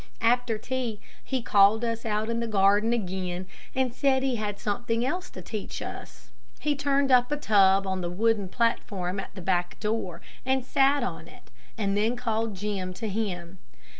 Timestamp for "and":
3.75-3.93, 10.43-10.65, 11.77-11.95